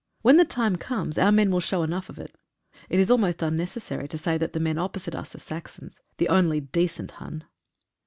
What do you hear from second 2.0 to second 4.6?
of it. It is almost unnecessary to say that the